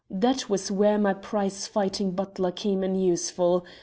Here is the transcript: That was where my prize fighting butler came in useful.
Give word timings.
That 0.09 0.49
was 0.49 0.71
where 0.71 0.97
my 0.97 1.13
prize 1.13 1.67
fighting 1.67 2.09
butler 2.13 2.51
came 2.51 2.83
in 2.83 2.95
useful. 2.95 3.63